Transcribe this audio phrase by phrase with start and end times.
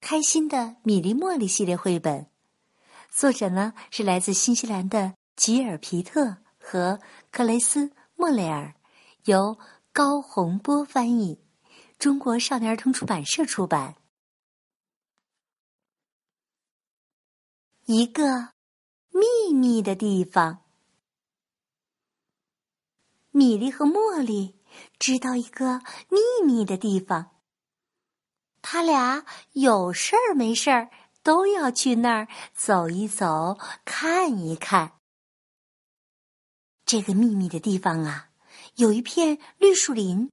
[0.00, 2.30] 开心的米莉茉莉系列绘本，
[3.10, 8.74] 作者呢是来自新西兰的吉尔皮特和克雷斯莫雷尔，
[9.24, 9.58] 由
[9.92, 11.40] 高洪波翻译，
[11.98, 13.96] 中国少年儿童出版社出版。
[17.86, 18.52] 一个
[19.10, 20.62] 秘密的地方，
[23.30, 24.60] 米莉和茉莉
[24.98, 27.37] 知道一个秘密的地方。
[28.60, 30.90] 他俩有事儿没事儿
[31.22, 34.92] 都要去那儿走一走，看一看。
[36.84, 38.30] 这个秘密的地方啊，
[38.76, 40.30] 有一片绿树林，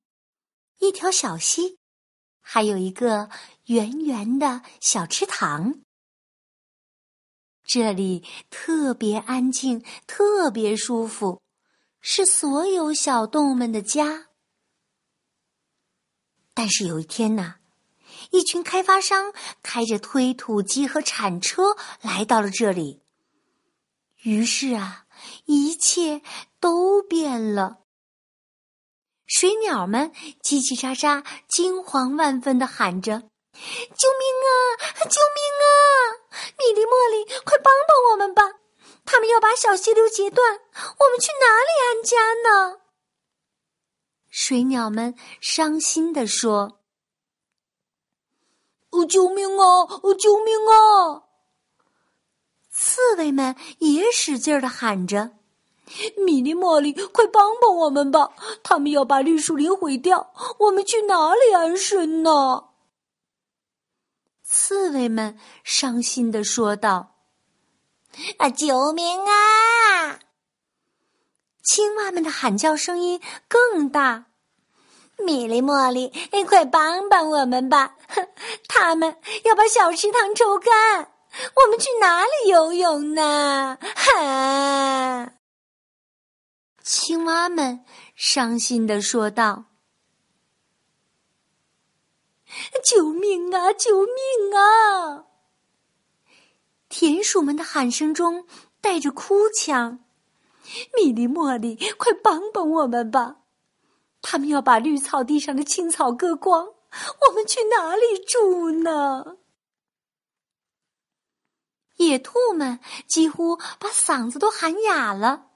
[0.79, 1.77] 一条小溪，
[2.41, 3.29] 还有一个
[3.65, 5.81] 圆圆的小池塘。
[7.63, 11.41] 这里特别安静，特别舒服，
[11.99, 14.27] 是所有小动物们的家。
[16.53, 17.55] 但是有一天呢。
[18.35, 19.31] 一群开发商
[19.63, 23.01] 开着推土机和铲车来到了这里。
[24.23, 25.05] 于是啊，
[25.45, 26.21] 一切
[26.59, 27.77] 都变了。
[29.25, 30.11] 水鸟们
[30.43, 33.19] 叽叽喳喳、惊慌万分的喊着
[33.55, 34.53] ：“救命啊！
[35.05, 35.67] 救命啊！
[36.59, 38.59] 米莉、茉莉，快帮帮我们吧！
[39.05, 42.81] 他们要把小溪流截断，我们去哪里安家呢？”
[44.29, 46.81] 水鸟们伤心地说。
[49.05, 49.87] 救命啊！
[50.19, 51.23] 救命啊！
[52.71, 55.31] 刺猬们也使劲的喊着
[56.17, 58.33] ：“米莉、茉莉，快帮帮我们吧！
[58.63, 62.65] 他们要把绿树林毁掉，我们去哪里安身呢？”
[64.43, 67.15] 刺猬们伤心的说道
[68.39, 70.19] ：“啊，救命啊！”
[71.63, 74.25] 青蛙们的喊叫声音更大。
[75.17, 77.95] 米莉、茉莉，你快帮帮我们吧！
[78.67, 81.11] 他们要把小池塘抽干，
[81.55, 83.77] 我们去哪里游泳呢？
[83.95, 85.33] 哈！
[86.83, 87.83] 青蛙们
[88.15, 89.65] 伤心的说道
[92.83, 93.73] ：“救命啊！
[93.73, 95.25] 救命啊！”
[96.89, 98.45] 田鼠们的喊声中
[98.79, 100.05] 带着哭腔
[100.95, 103.37] ：“米莉、茉莉，快帮帮我们吧！”
[104.27, 109.37] 他们要把绿草地上的青草割光，我们去哪里住呢？
[111.97, 115.51] 野兔们几乎把嗓子都喊哑了：“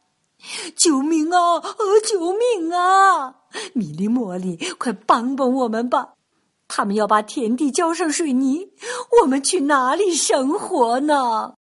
[0.77, 1.55] 救命啊！
[1.55, 3.41] 呃，救命啊！
[3.73, 6.13] 米莉、茉莉，快帮帮我们吧！
[6.67, 8.71] 他们要把田地浇上水泥，
[9.19, 11.55] 我们去哪里生活呢？”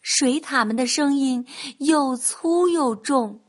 [0.00, 1.44] 水獭们的声音
[1.78, 3.40] 又粗又重。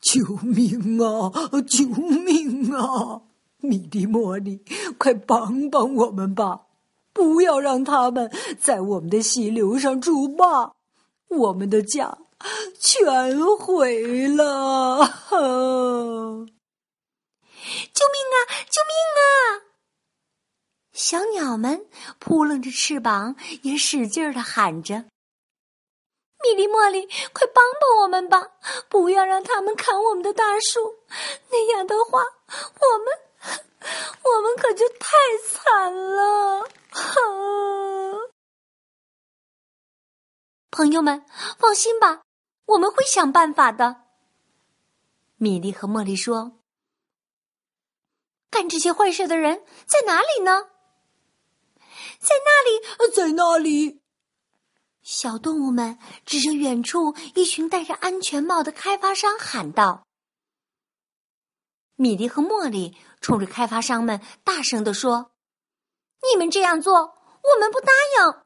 [0.00, 1.32] 救命啊！
[1.66, 3.22] 救命啊！
[3.60, 4.62] 米蒂、茉莉，
[4.96, 6.66] 快帮帮我们吧！
[7.12, 10.74] 不要让他们在我们的溪流上筑坝，
[11.28, 12.18] 我们的家
[12.78, 14.98] 全毁了！
[17.92, 18.36] 救命啊！
[18.70, 19.66] 救命啊！
[20.92, 21.84] 小鸟们
[22.18, 25.04] 扑棱着翅膀，也使劲儿的喊着。
[26.48, 28.52] 米莉、茉莉，快帮帮我们吧！
[28.88, 30.98] 不要让他们砍我们的大树，
[31.50, 32.22] 那样的话，
[32.80, 33.06] 我们
[34.22, 35.08] 我们可就太
[35.46, 36.66] 惨了。
[40.70, 41.26] 朋友们，
[41.58, 42.22] 放心吧，
[42.64, 44.04] 我们会想办法的。
[45.36, 46.52] 米莉和茉莉说
[48.50, 50.70] ：“干这些坏事的人在哪里呢？
[52.18, 52.80] 在那里，
[53.14, 54.00] 在那里。”
[55.10, 60.06] 小动物们指着远处一群戴着安全帽的开发商喊道
[61.96, 65.32] ：“米莉和茉莉冲着开发商们大声地说
[66.30, 67.88] ：‘你们这样做，我们不答
[68.18, 68.42] 应。’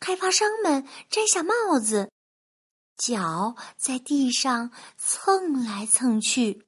[0.00, 2.10] 开发商们摘下帽子，
[2.96, 6.66] 脚在地上蹭来蹭去，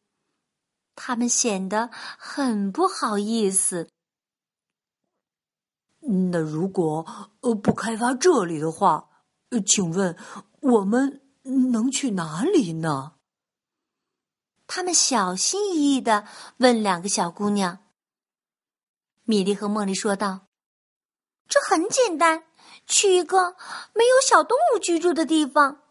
[0.94, 1.88] 他们显得
[2.18, 3.88] 很不好意思。”
[6.12, 7.06] 那如果
[7.40, 9.08] 呃不开发这里的话，
[9.50, 10.16] 呃请问
[10.60, 11.22] 我们
[11.72, 13.14] 能去哪里呢？
[14.66, 16.26] 他们小心翼翼的
[16.58, 17.78] 问两个小姑娘。
[19.24, 20.48] 米莉和茉莉说道
[21.48, 22.44] ：“这很简单，
[22.86, 23.56] 去一个
[23.94, 25.82] 没有小动物居住的地方，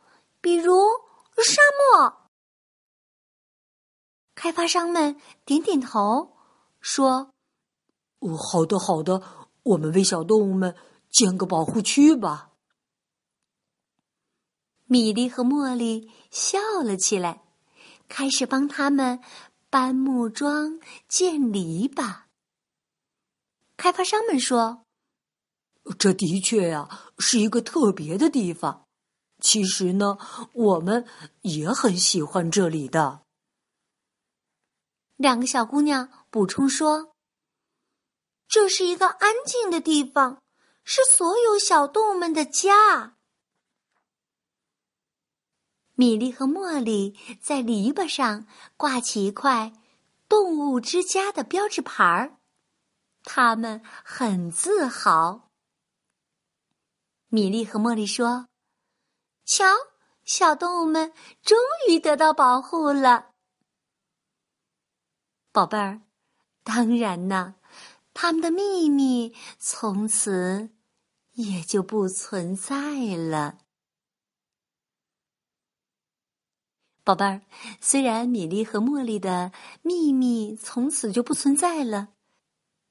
[0.41, 0.75] 比如
[1.37, 1.61] 沙
[1.99, 2.29] 漠。”
[4.35, 6.35] 开发商们点点头，
[6.79, 7.31] 说
[8.19, 9.21] ：“哦，好的，好的，
[9.63, 10.75] 我们为小动物们
[11.09, 12.49] 建个保护区吧。”
[14.85, 17.43] 米莉和茉莉笑了起来，
[18.09, 19.21] 开始帮他们
[19.69, 22.23] 搬木桩、建篱笆。
[23.77, 24.85] 开发商们说
[25.97, 28.85] ：“这的确呀，是一个特别的地方。
[29.39, 30.17] 其实呢，
[30.53, 31.07] 我们
[31.41, 33.21] 也很喜欢这里的。”
[35.15, 37.13] 两个小姑娘补充说
[38.51, 40.43] ：“这是一个安静的地方，
[40.83, 43.15] 是所有小动物们的家。”
[45.95, 48.45] 米莉和茉莉在篱笆上
[48.75, 49.71] 挂起一块
[50.27, 52.37] “动物之家”的标志牌儿，
[53.23, 55.49] 他们很自豪。
[57.29, 58.47] 米莉和茉莉说
[59.45, 59.63] ：“瞧，
[60.25, 61.57] 小动物们终
[61.87, 63.31] 于得到保护了，
[65.53, 66.01] 宝贝儿。
[66.63, 67.55] 当然呢，
[68.13, 70.69] 他们的秘密从此
[71.33, 73.59] 也就不存在了。”
[77.03, 77.41] 宝贝儿，
[77.81, 82.09] 虽然米莉和茉莉的秘密从此就不存在了，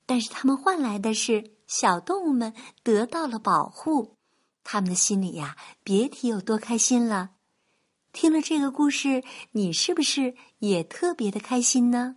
[0.05, 2.53] 但是他们换来的是小动物们
[2.83, 4.17] 得到了保护，
[4.65, 7.37] 他们的心里呀，别提有多开心了。
[8.13, 9.23] 听了这个故事，
[9.53, 12.17] 你是不是也特别的开心呢？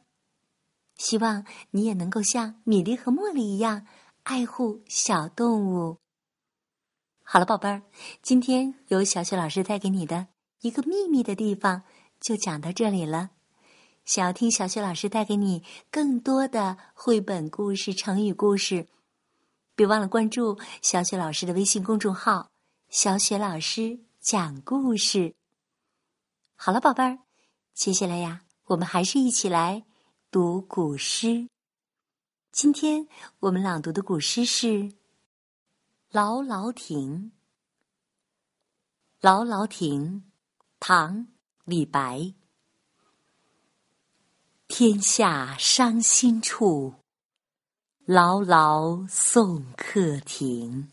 [0.97, 3.85] 希望你也能够像米粒和茉莉一样
[4.23, 5.97] 爱护小动物。
[7.23, 7.81] 好了，宝贝儿，
[8.21, 10.27] 今天由小雪老师带给你的。
[10.61, 11.83] 一个秘密的地方
[12.19, 13.31] 就讲到这里了。
[14.05, 18.87] 想要听小雪老师带给你更多的绘本故事、成语故事，
[19.75, 22.49] 别忘了关注小雪老师的微信公众号
[22.89, 25.33] “小雪老师讲故事”。
[26.55, 27.19] 好了，宝贝儿，
[27.73, 29.83] 接下来呀，我们还是一起来
[30.33, 31.47] 读古诗。
[32.51, 33.07] 今天
[33.39, 34.67] 我们朗读的古诗是
[36.09, 37.31] 《劳劳亭》。
[39.21, 40.23] 劳劳亭。
[40.79, 41.17] 唐·
[41.65, 42.33] 李白。
[44.67, 46.95] 天下伤心处，
[48.05, 50.89] 劳劳送客亭。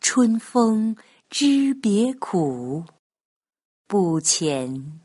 [0.00, 0.94] 春风
[1.30, 2.84] 知别苦，
[3.86, 5.00] 不遣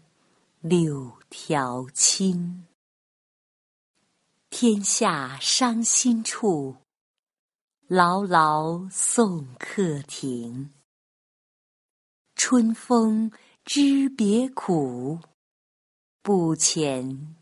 [0.60, 2.66] 柳条青。
[4.50, 6.78] 天下伤心处，
[7.88, 10.74] 劳劳送客亭。
[12.36, 13.30] 春风
[13.66, 15.20] 知别苦，
[16.22, 17.36] 不遣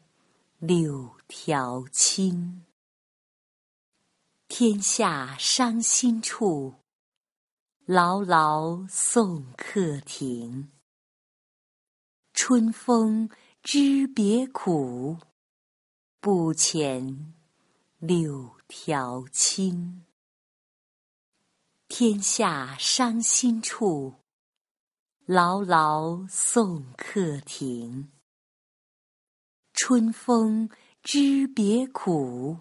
[0.58, 2.66] 柳条青。
[4.48, 6.74] 天下伤心处，
[7.86, 10.72] 劳劳送客亭。
[12.34, 13.30] 春风
[13.66, 15.18] 知别苦，
[16.20, 17.32] 不遣
[17.98, 20.04] 柳条青。
[21.88, 24.16] 天下伤心处。
[25.26, 28.12] 劳劳送客亭。
[29.72, 30.70] 春风
[31.02, 32.58] 知别苦，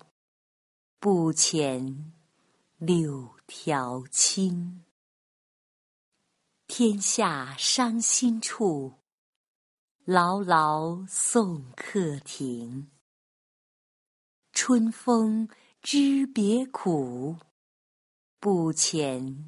[1.01, 2.13] 不遣
[2.79, 4.85] 柳条青。
[6.69, 9.02] 天下伤心处，
[10.05, 12.91] 劳劳送客亭。
[14.53, 15.49] 春风
[15.81, 17.37] 知别苦，
[18.41, 19.45] 不遣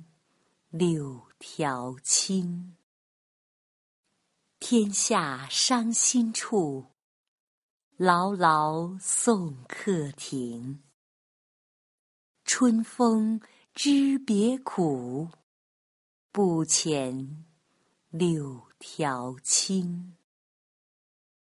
[0.71, 2.77] 柳条青。
[4.61, 6.87] 天下伤心处，
[7.97, 10.85] 劳劳送客亭。
[12.45, 13.41] 春风
[13.75, 15.31] 知别苦，
[16.31, 17.43] 不遣
[18.11, 20.17] 柳条青。